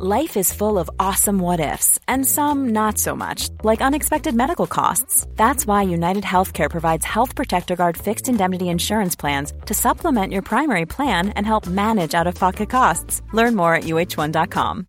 [0.00, 4.68] Life is full of awesome what ifs, and some not so much, like unexpected medical
[4.68, 5.26] costs.
[5.34, 10.42] That's why United Healthcare provides Health Protector Guard fixed indemnity insurance plans to supplement your
[10.42, 13.22] primary plan and help manage out of pocket costs.
[13.32, 14.86] Learn more at uh1.com.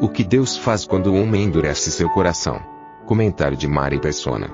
[0.00, 2.60] O que Deus faz quando o homem endurece seu coração?
[3.04, 4.48] Comentário de Mari Persona.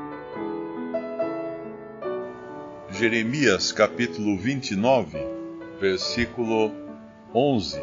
[2.90, 5.37] Jeremias capítulo 29,
[5.80, 6.72] versículo
[7.34, 7.80] 11.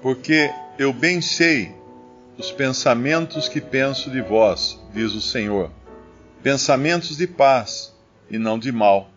[0.00, 1.72] Porque eu bem sei
[2.38, 5.70] os pensamentos que penso de vós, diz o Senhor,
[6.42, 7.92] pensamentos de paz
[8.30, 9.10] e não de mal,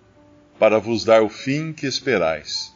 [0.60, 2.74] para vos dar o fim que esperais.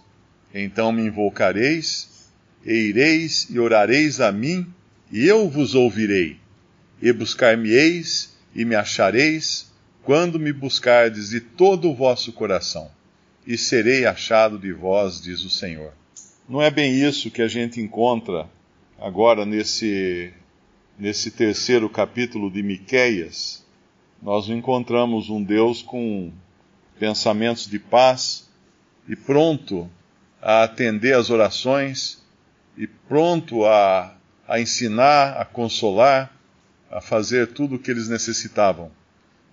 [0.54, 2.30] Então me invocareis,
[2.66, 4.68] e ireis e orareis a mim,
[5.12, 6.38] e eu vos ouvirei,
[7.02, 9.72] e buscar-me-eis e me achareis,
[10.04, 12.90] quando me buscardes de todo o vosso coração,
[13.46, 15.94] e serei achado de vós, diz o Senhor.
[16.48, 18.50] Não é bem isso que a gente encontra
[19.00, 20.34] agora nesse,
[20.98, 23.66] nesse terceiro capítulo de Miqueias.
[24.22, 26.32] Nós encontramos um Deus com
[27.00, 28.50] pensamentos de paz
[29.08, 29.90] e pronto
[30.42, 32.22] a atender as orações
[32.78, 34.16] e pronto a
[34.52, 36.30] a ensinar, a consolar,
[36.92, 38.92] a fazer tudo o que eles necessitavam.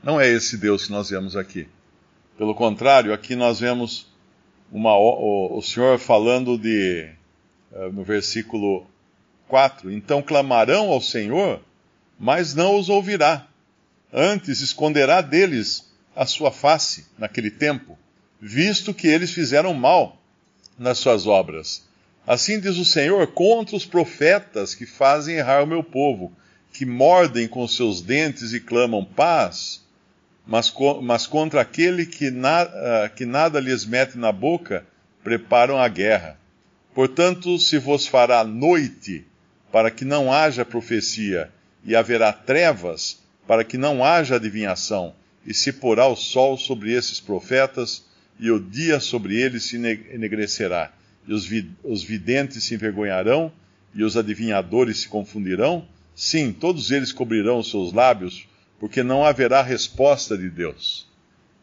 [0.02, 1.69] Não é esse Deus que nós vemos aqui.
[2.39, 4.06] Pelo contrário, aqui nós vemos
[4.70, 7.11] uma, o, o Senhor falando de,
[7.72, 8.86] uh, no versículo
[9.48, 11.61] 4: Então clamarão ao Senhor,
[12.17, 13.48] mas não os ouvirá.
[14.12, 17.98] Antes esconderá deles a sua face naquele tempo,
[18.41, 20.17] visto que eles fizeram mal
[20.78, 21.89] nas suas obras.
[22.25, 26.33] Assim diz o Senhor contra os profetas que fazem errar o meu povo,
[26.73, 29.83] que mordem com seus dentes e clamam paz,
[30.49, 34.85] mas, mas contra aquele que, na, uh, que nada lhes mete na boca,
[35.23, 36.37] preparam a guerra.
[36.95, 39.25] Portanto, se vos fará noite,
[39.71, 41.51] para que não haja profecia,
[41.85, 45.14] e haverá trevas, para que não haja adivinhação,
[45.47, 48.05] e se porá o sol sobre esses profetas,
[48.41, 50.92] e o dia sobre eles se enegrecerá
[51.29, 53.53] e os, vid os videntes se envergonharão,
[53.95, 55.87] e os adivinhadores se confundirão?
[56.14, 61.08] Sim, todos eles cobrirão os seus lábios, porque não haverá resposta de Deus.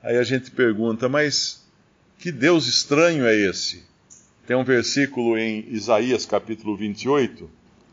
[0.04, 1.66] Aí a gente pergunta, mas
[2.20, 3.84] que Deus estranho é esse?
[4.46, 7.50] Tem um versículo em Isaías capítulo 28,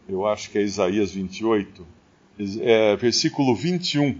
[0.08, 1.86] eu acho que é Isaías 28,
[2.60, 4.18] é, versículo 21.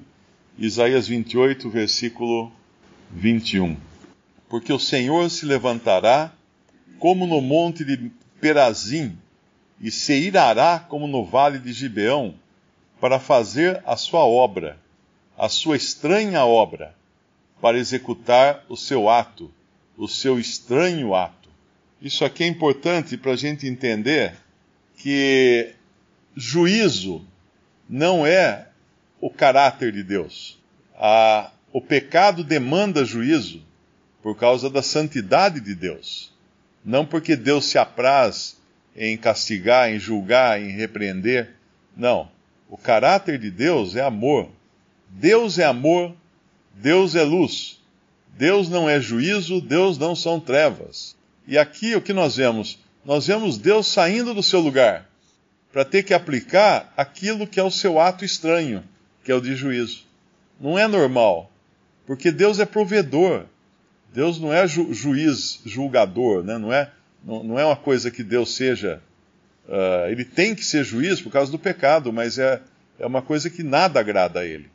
[0.59, 2.53] Isaías 28, versículo
[3.11, 3.77] 21.
[4.49, 6.33] Porque o Senhor se levantará
[6.99, 9.17] como no monte de Perazim,
[9.81, 12.35] e se irará como no vale de Gibeão,
[13.01, 14.79] para fazer a sua obra,
[15.43, 16.95] a sua estranha obra,
[17.61, 19.53] para executar o seu ato,
[19.99, 21.49] o seu estranho ato.
[22.01, 24.37] Isso aqui é importante para a gente entender
[24.97, 25.75] que
[26.37, 27.27] juízo
[27.89, 28.69] não é
[29.21, 30.61] o caráter de Deus.
[30.95, 33.67] A, o pecado demanda juízo
[34.23, 36.33] por causa da santidade de Deus.
[36.85, 38.61] Não porque Deus se apraz
[38.95, 41.51] em castigar, em julgar, em repreender.
[41.97, 42.31] Não.
[42.71, 44.49] O caráter de Deus é amor.
[45.13, 46.15] Deus é amor,
[46.75, 47.81] Deus é luz.
[48.37, 51.15] Deus não é juízo, Deus não são trevas.
[51.47, 52.79] E aqui o que nós vemos?
[53.05, 55.09] Nós vemos Deus saindo do seu lugar
[55.71, 58.83] para ter que aplicar aquilo que é o seu ato estranho,
[59.23, 60.05] que é o de juízo.
[60.61, 61.51] Não é normal,
[62.07, 63.47] porque Deus é provedor.
[64.15, 66.59] Deus não é ju juiz, julgador, né?
[66.59, 66.91] não, é,
[67.25, 69.01] não, não, é uma coisa que Deus seja.
[69.67, 72.61] Uh, ele tem que ser juiz por causa do pecado, mas é,
[72.99, 74.72] é uma coisa que nada agrada a ele.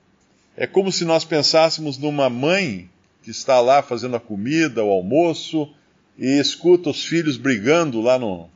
[0.58, 2.90] É como se nós pensássemos numa mãe
[3.24, 5.72] que está lá fazendo a comida, o almoço,
[6.18, 8.50] e escuta os filhos brigando lá no,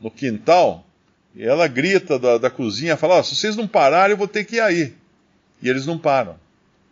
[0.00, 0.84] no quintal,
[1.34, 4.44] e ela grita da, da cozinha, fala: oh, se vocês não pararem, eu vou ter
[4.44, 4.92] que ir aí.
[5.62, 6.36] E eles não param.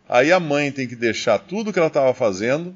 [0.07, 2.75] Aí a mãe tem que deixar tudo que ela estava fazendo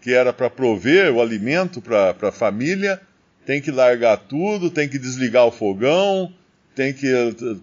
[0.00, 3.00] que era para prover o alimento para a família,
[3.44, 6.32] tem que largar tudo, tem que desligar o fogão,
[6.74, 7.56] tem que eh,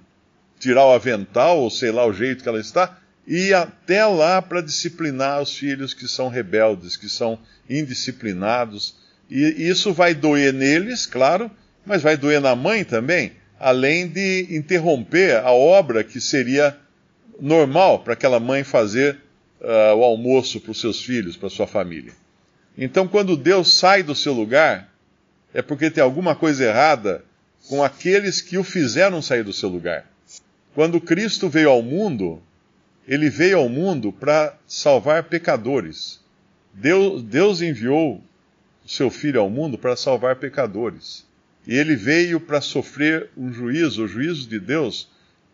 [0.60, 4.62] tirar o avental, ou sei lá o jeito que ela está, e até lá para
[4.62, 7.40] disciplinar os filhos que são rebeldes, que são
[7.70, 8.96] indisciplinados.
[9.30, 11.50] E isso vai doer neles, claro,
[11.86, 16.78] mas vai doer na mãe também, além de interromper a obra que seria
[17.40, 19.18] normal para aquela mãe fazer
[19.62, 22.14] uh, o almoço para os seus filhos, para sua família.
[22.78, 24.94] Então, quando Deus sai do seu lugar,
[25.54, 27.24] é porque tem alguma coisa errada
[27.68, 30.06] com aqueles que o fizeram sair do seu lugar.
[30.74, 32.44] Quando Cristo veio ao mundo,
[33.08, 36.20] ele veio ao mundo para salvar pecadores.
[36.74, 38.24] Deus, Deus enviou
[38.84, 41.26] o seu filho ao mundo para salvar pecadores.
[41.68, 45.10] E ele veio para sofrer um juízo, o juízo de Deus,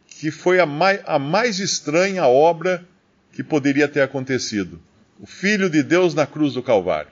[0.07, 2.85] que foi a mais, a mais estranha obra
[3.31, 4.81] que poderia ter acontecido.
[5.19, 7.11] O Filho de Deus na cruz do Calvário.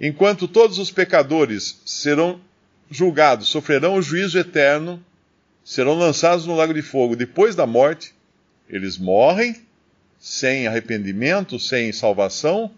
[0.00, 2.40] Enquanto todos os pecadores serão
[2.90, 5.04] julgados, sofrerão o juízo eterno,
[5.64, 8.14] serão lançados no lago de fogo depois da morte,
[8.68, 9.56] eles morrem
[10.18, 12.70] sem arrependimento, sem salvação,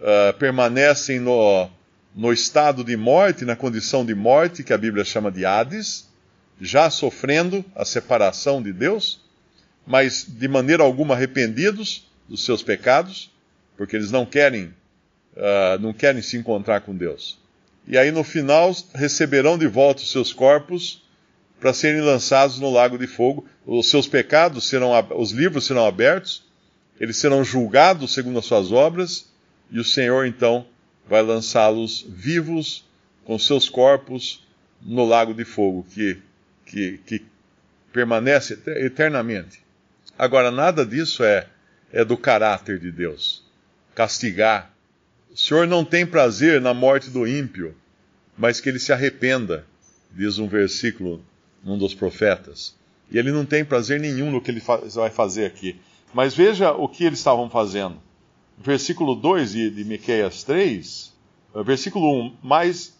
[0.00, 1.68] uh, permanecem no,
[2.14, 6.08] no estado de morte, na condição de morte, que a Bíblia chama de Hades,
[6.60, 9.20] já sofrendo a separação de Deus,
[9.84, 13.32] mas de maneira alguma arrependidos dos seus pecados,
[13.76, 14.66] porque eles não querem,
[15.36, 17.36] uh, não querem se encontrar com Deus.
[17.86, 21.01] E aí no final receberão de volta os seus corpos
[21.62, 23.46] para serem lançados no lago de fogo.
[23.64, 26.44] Os seus pecados serão, os livros serão abertos,
[26.98, 29.32] eles serão julgados segundo as suas obras,
[29.70, 30.66] e o Senhor então
[31.08, 32.84] vai lançá-los vivos
[33.24, 34.44] com seus corpos
[34.82, 36.18] no lago de fogo, que,
[36.66, 37.24] que, que
[37.92, 39.62] permanece eternamente.
[40.18, 41.46] Agora, nada disso é,
[41.92, 43.44] é do caráter de Deus.
[43.94, 44.74] Castigar.
[45.32, 47.72] O Senhor não tem prazer na morte do ímpio,
[48.36, 49.64] mas que ele se arrependa,
[50.10, 51.24] diz um versículo
[51.62, 52.74] num dos profetas.
[53.10, 54.62] E ele não tem prazer nenhum no que ele
[54.94, 55.78] vai fazer aqui.
[56.14, 57.96] Mas veja o que eles estavam fazendo.
[58.58, 61.12] Versículo 2 de, de Miqueias 3,
[61.54, 62.94] eh, versículo 1, mais,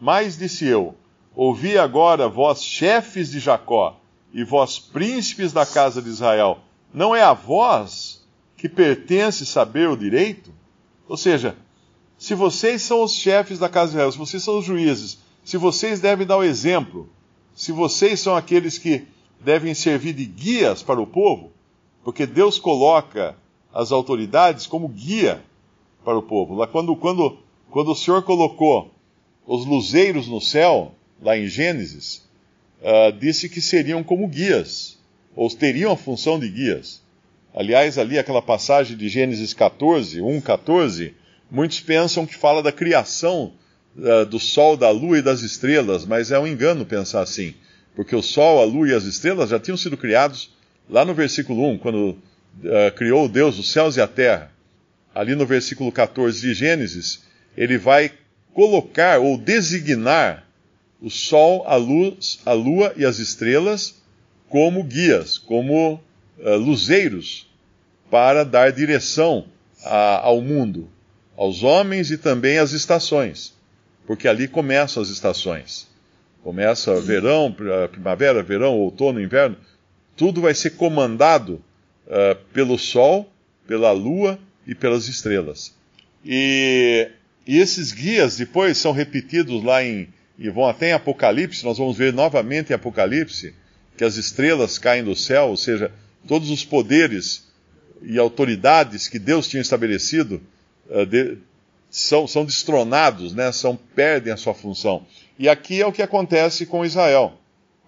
[0.00, 0.94] mais disse eu,
[1.34, 4.00] ouvi agora vós chefes de Jacó,
[4.34, 6.58] e vós príncipes da casa de Israel,
[6.92, 8.26] não é a vós
[8.56, 10.52] que pertence saber o direito?
[11.08, 11.56] Ou seja,
[12.18, 15.56] se vocês são os chefes da casa de Israel, se vocês são os juízes, se
[15.56, 17.08] vocês devem dar o exemplo,
[17.54, 19.06] se vocês são aqueles que
[19.40, 21.52] devem servir de guias para o povo,
[22.02, 23.36] porque Deus coloca
[23.72, 25.42] as autoridades como guia
[26.04, 26.54] para o povo.
[26.54, 27.38] Lá quando, quando,
[27.70, 28.90] quando o Senhor colocou
[29.46, 32.28] os luzeiros no céu, lá em Gênesis,
[32.80, 34.98] uh, disse que seriam como guias,
[35.36, 37.02] ou teriam a função de guias.
[37.54, 41.14] Aliás, ali aquela passagem de Gênesis 14, 1, 14,
[41.50, 43.52] muitos pensam que fala da criação
[43.96, 47.54] uh, do Sol, da Lua e das estrelas, mas é um engano pensar assim,
[47.94, 50.50] porque o Sol, a Lua e as estrelas já tinham sido criados
[50.88, 52.18] lá no versículo 1, quando uh,
[52.96, 54.50] criou Deus os céus e a terra.
[55.14, 57.22] Ali no versículo 14 de Gênesis,
[57.56, 58.12] ele vai
[58.52, 60.44] colocar ou designar
[61.00, 64.02] o Sol, a luz, a Lua e as estrelas
[64.48, 65.94] como guias, como
[66.38, 67.48] uh, luzeiros,
[68.10, 69.46] para dar direção
[69.84, 70.88] a, ao mundo,
[71.36, 73.53] aos homens e também às estações,
[74.06, 75.88] porque ali começam as estações.
[76.42, 77.54] Começa verão,
[77.90, 79.56] primavera, verão, outono, inverno,
[80.16, 81.62] tudo vai ser comandado
[82.06, 83.32] uh, pelo Sol,
[83.66, 85.74] pela Lua e pelas estrelas.
[86.24, 87.10] E,
[87.46, 90.08] e, esses guias depois são repetidos lá em.
[90.38, 93.54] e vão até em Apocalipse, nós vamos ver novamente em Apocalipse
[93.96, 95.92] que as estrelas caem do céu, ou seja,
[96.26, 97.46] todos os poderes
[98.02, 100.42] e autoridades que Deus tinha estabelecido
[100.90, 101.38] uh, de,
[101.96, 103.52] são, são destronados, né?
[103.52, 105.06] são, perdem a sua função.
[105.38, 107.34] E aqui é o que acontece com Israel,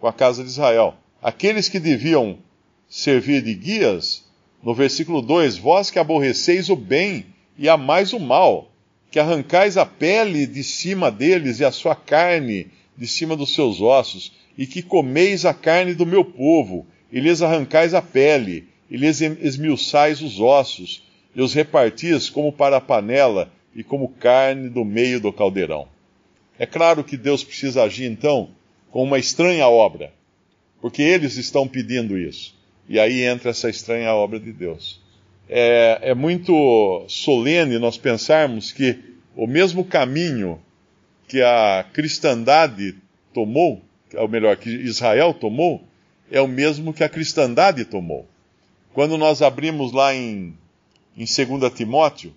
[0.00, 2.38] com a casa de Israel aqueles que deviam
[2.88, 4.24] servir de guias,
[4.62, 7.26] no versículo 2: Vós que aborreceis o bem
[7.58, 8.70] e amais o mal,
[9.10, 13.80] que arrancais a pele de cima deles e a sua carne de cima dos seus
[13.80, 18.96] ossos, e que comeis a carne do meu povo, e lhes arrancais a pele, e
[18.96, 21.02] lhes esmiuçais os ossos,
[21.34, 25.86] e os repartis como para a panela e como carne do meio do caldeirão.
[26.58, 28.48] É claro que Deus precisa agir então
[28.90, 30.12] com uma estranha obra
[30.80, 32.54] porque eles estão pedindo isso.
[32.88, 35.00] E aí entra essa estranha obra de Deus.
[35.48, 38.98] É, é muito solene nós pensarmos que
[39.34, 40.60] o mesmo caminho
[41.26, 42.94] que a cristandade
[43.34, 43.82] tomou,
[44.14, 45.82] ou melhor, que Israel tomou,
[46.30, 48.26] é o mesmo que a cristandade tomou.
[48.92, 50.54] Quando nós abrimos lá em,
[51.16, 52.32] em 2 Timóteo,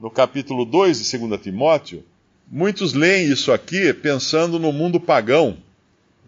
[0.00, 2.04] no capítulo 2 de 2 Timóteo,
[2.50, 5.56] muitos leem isso aqui pensando no mundo pagão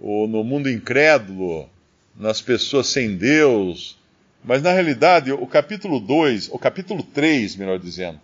[0.01, 1.69] ou no mundo incrédulo,
[2.17, 3.97] nas pessoas sem Deus.
[4.45, 8.21] Mas na realidade, o capítulo 2, o capítulo 3, melhor dizendo,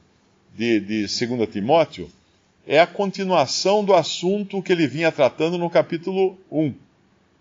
[0.55, 2.11] de, de 2 Timóteo,
[2.67, 6.75] é a continuação do assunto que ele vinha tratando no capítulo 1.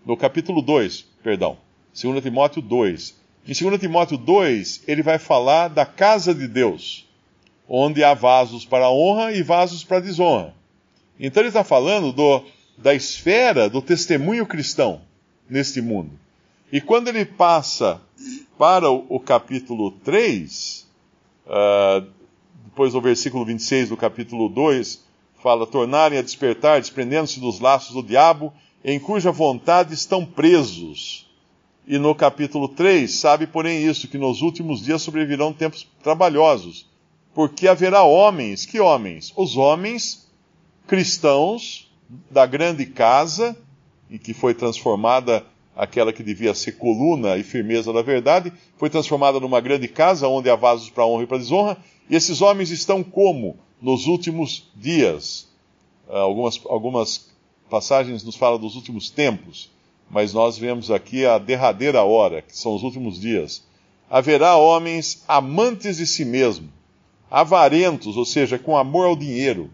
[0.05, 1.57] No capítulo 2, perdão.
[2.01, 3.15] 2 Timóteo 2.
[3.47, 7.05] Em 2 Timóteo 2, ele vai falar da casa de Deus,
[7.69, 10.55] onde há vasos para honra e vasos para desonra.
[11.19, 12.43] Então ele está falando do,
[12.75, 15.01] da esfera do testemunho cristão
[15.47, 16.11] neste mundo.
[16.71, 18.01] E quando ele passa
[18.57, 20.87] para o, o capítulo 3,
[21.45, 22.03] uh, ah,
[22.65, 25.03] depois do versículo 26 do capítulo 2,
[25.41, 28.51] fala tornarem a despertar, desprendendo-se dos laços do diabo,
[28.83, 31.27] em cuja vontade estão presos.
[31.87, 36.88] E no capítulo 3, sabe, porém, isso, que nos últimos dias sobrevirão tempos trabalhosos,
[37.33, 39.31] porque haverá homens, que homens?
[39.35, 40.27] Os homens
[40.87, 41.89] cristãos
[42.29, 43.57] da grande casa,
[44.09, 45.45] em que foi transformada
[45.75, 50.49] aquela que devia ser coluna e firmeza da verdade, foi transformada numa grande casa onde
[50.49, 51.77] há vasos para honra e para desonra,
[52.09, 53.57] e esses homens estão como?
[53.81, 55.47] Nos últimos dias.
[56.09, 57.29] Ah, algumas, algumas
[57.69, 59.71] passagens nos falam dos últimos tempos,
[60.09, 63.63] mas nós vemos aqui a derradeira hora, que são os últimos dias.
[64.09, 66.67] Haverá homens amantes de si mesmo,
[67.29, 69.69] avarentos, ou seja, com amor ao dinheiro,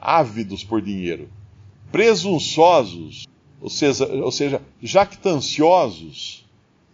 [0.00, 1.28] ávidos por dinheiro,
[1.92, 3.26] presunçosos,
[3.60, 6.44] ou seja, ou seja jactanciosos,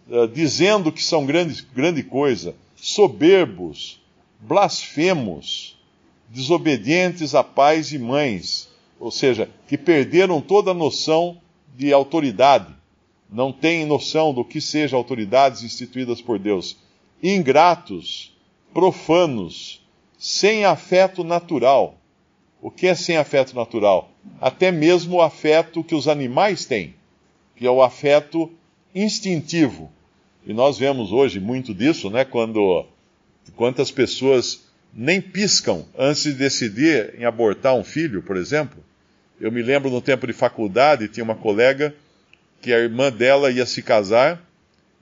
[0.09, 3.99] uh, dizendo que são grande, grande coisa, soberbos,
[4.39, 5.77] blasfemos,
[6.29, 11.39] desobedientes a pais e mães, ou seja, que perderam toda a noção
[11.75, 12.75] de autoridade,
[13.31, 16.77] não têm noção do que sejam autoridades instituídas por Deus,
[17.21, 18.35] ingratos,
[18.73, 19.81] profanos,
[20.17, 21.97] sem afeto natural.
[22.61, 24.11] O que é sem afeto natural?
[24.41, 26.95] Até mesmo o afeto que os animais têm,
[27.55, 28.51] que é o afeto
[28.93, 29.91] instintivo.
[30.45, 32.25] E nós vemos hoje muito disso, né?
[32.25, 32.85] Quando
[33.55, 38.83] quantas pessoas nem piscam antes de decidir em abortar um filho, por exemplo.
[39.39, 41.93] Eu me lembro no tempo de faculdade, tinha uma colega
[42.61, 44.41] que a irmã dela ia se casar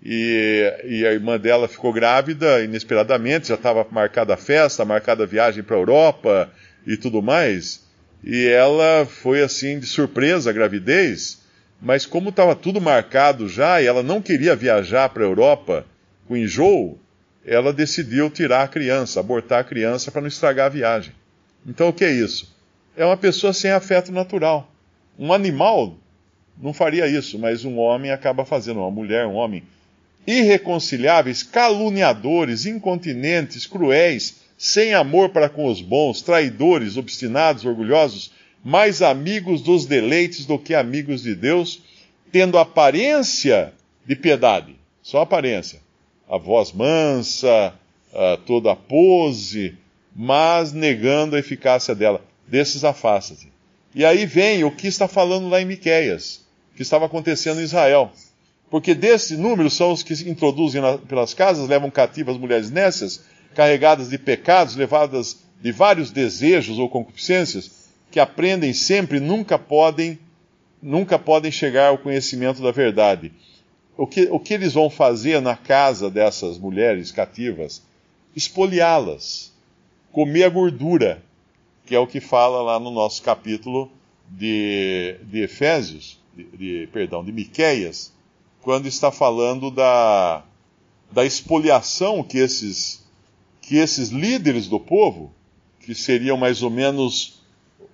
[0.07, 5.25] e, e a irmã dela ficou grávida inesperadamente, já estava marcada a festa, marcada a
[5.27, 6.51] viagem para a Europa
[6.85, 7.83] e tudo mais.
[8.24, 11.41] E ela foi assim de surpresa a gravidez,
[11.81, 15.88] mas como estava tudo marcado já e ela não queria viajar para a Europa
[16.27, 17.00] com enjoo,
[17.43, 21.13] ela decidiu tirar a criança, abortar a criança para não estragar a viagem.
[21.65, 22.55] Então o que é isso?
[22.95, 24.71] É uma pessoa sem afeto natural.
[25.17, 25.97] Um animal
[26.62, 29.63] não faria isso, mas um homem acaba fazendo, uma mulher, um homem.
[30.27, 38.32] Irreconciliáveis, caluniadores, incontinentes, cruéis, sem amor para com os bons, traidores, obstinados, orgulhosos,
[38.63, 41.82] mais amigos dos deleites do que amigos de Deus,
[42.32, 43.74] tendo aparência
[44.05, 45.79] de piedade, só aparência,
[46.27, 47.74] a voz mansa,
[48.46, 49.75] toda a pose,
[50.15, 52.22] mas negando a eficácia dela.
[52.48, 53.51] Desses afasta-te.
[53.94, 56.41] E aí vem o que está falando lá em Miqueias,
[56.75, 58.12] que estava acontecendo em Israel.
[58.75, 64.17] Porque desse número são os que introduzem pelas casas, levam cativas mulheres nécias, carregadas de
[64.17, 70.20] pecados, levadas de vários desejos ou concupiscências, que aprendem sempre, nunca podem,
[70.82, 73.32] nunca podem chegar ao conhecimento da verdade.
[73.96, 77.82] O que, o que eles vão fazer na casa dessas mulheres cativas?
[78.36, 79.53] Espoliá-las,
[80.12, 81.24] comer a gordura,
[81.86, 83.89] que é o que fala lá no nosso capítulo
[84.29, 88.13] de, de Efésios, de, de, perdão, de Miqueias,
[88.65, 90.41] quando está falando da,
[91.12, 93.05] da expoliação que esses
[93.62, 95.31] que esses líderes do povo,
[95.81, 97.39] que seriam mais ou menos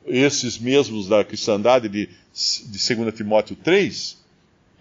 [0.06, 4.18] esses mesmos da cristandade de, de 2 Timóteo 3,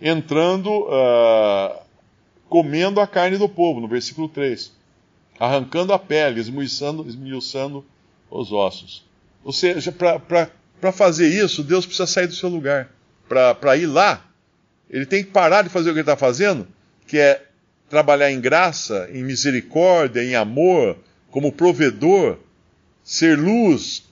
[0.00, 1.80] entrando, uh,
[2.48, 4.72] comendo a carne do povo, no versículo 3,
[5.40, 7.84] arrancando a pele, esmiuçando, esmiuçando
[8.30, 9.04] os ossos.
[9.44, 12.92] Ou seja, para fazer isso, Deus precisa sair do seu lugar.
[13.28, 14.29] Para ir lá,
[14.90, 16.66] ele tem que parar de fazer o que ele está fazendo,
[17.06, 17.42] que é
[17.88, 20.98] trabalhar em graça, em misericórdia, em amor,
[21.30, 22.38] como provedor,
[23.02, 24.04] ser luz,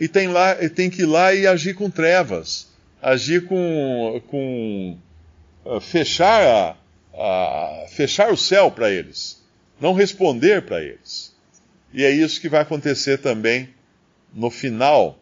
[0.00, 2.68] e tem, lá, tem que ir lá e agir com trevas,
[3.00, 4.98] agir com, com
[5.64, 6.76] uh, fechar, a,
[7.14, 9.42] a, fechar o céu para eles,
[9.80, 11.34] não responder para eles.
[11.92, 13.68] E é isso que vai acontecer também
[14.34, 15.18] no final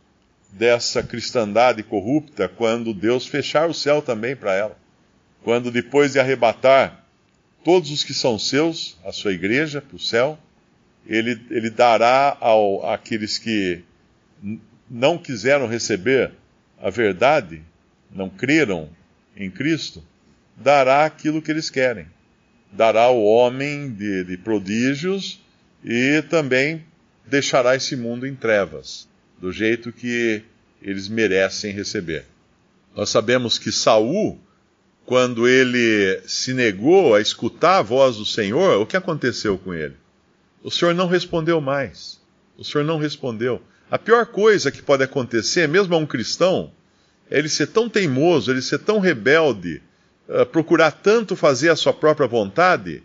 [0.51, 4.82] dessa cristandade corrupta, quando Deus fechar o céu também para ela.
[5.43, 7.05] Quando depois de arrebatar
[7.65, 10.39] todos os que são seus, a sua igreja, para o céu,
[11.07, 13.83] ele, ele dará ao, àqueles que
[14.91, 16.33] não quiseram receber
[16.81, 17.63] a verdade,
[18.11, 18.89] não creram
[19.37, 20.03] em Cristo,
[20.57, 22.07] dará aquilo que eles querem.
[22.71, 25.41] Dará o homem de, de prodígios
[25.85, 26.85] e também
[27.27, 29.09] deixará esse mundo em trevas,
[29.39, 30.43] do jeito que
[30.81, 32.25] eles merecem receber.
[32.95, 34.39] Nós sabemos que Saul
[35.05, 39.97] quando ele se negou a escutar a voz do Senhor, o que aconteceu com ele?
[40.63, 42.21] O Senhor não respondeu mais.
[42.57, 43.61] O Senhor não respondeu.
[43.91, 46.73] A pior coisa que pode acontecer, mesmo a um cristão,
[47.31, 49.83] é ele ser tão teimoso, ele ser tão rebelde,
[50.29, 53.03] uh, procurar tanto fazer a sua própria vontade,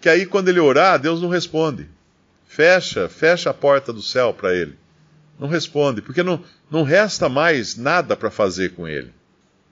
[0.00, 1.88] que aí quando ele orar, Deus não responde.
[2.46, 4.78] Fecha, fecha a porta do céu para ele.
[5.38, 9.12] Não responde, porque não, não resta mais nada para fazer com ele.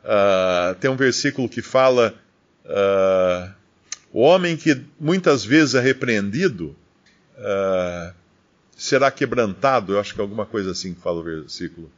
[0.05, 2.15] Uh, tem um versículo que fala:
[2.65, 3.53] uh,
[4.13, 6.77] o homem que muitas vezes é repreendido
[7.39, 8.15] uh,
[8.77, 9.93] será quebrantado.
[9.93, 11.91] Eu acho que é alguma coisa assim que fala o versículo.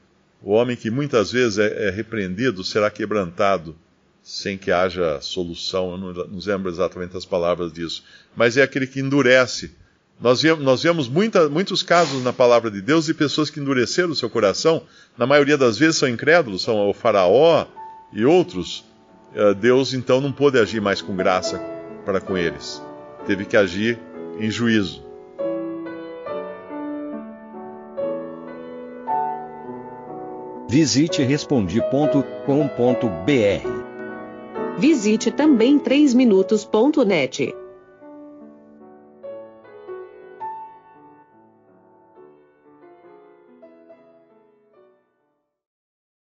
[0.42, 3.74] O homem que muitas vezes é, é repreendido será quebrantado
[4.22, 5.92] sem que haja solução.
[5.92, 8.04] Eu não, não lembro exatamente as palavras disso.
[8.36, 9.72] Mas é aquele que endurece.
[10.20, 14.10] Nós vemos, nós vemos muita, muitos casos na palavra de Deus de pessoas que endureceram
[14.10, 14.82] o seu coração.
[15.16, 17.66] Na maioria das vezes são incrédulos, são o Faraó
[18.14, 18.84] e outros.
[19.34, 21.58] Eh, Deus então não pôde agir mais com graça
[22.04, 22.80] para com eles.
[23.26, 23.98] Teve que agir
[24.38, 25.02] em juízo.
[30.68, 32.24] Visite respondi.com.br.
[34.78, 37.63] Visite também 3minutos.net.